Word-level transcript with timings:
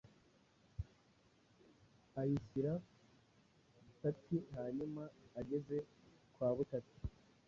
ayishyira 2.21 2.73
butati 3.87 4.37
hanyuma 4.55 5.03
ageze 5.39 5.77
kwa 6.33 6.49
butati, 6.57 6.97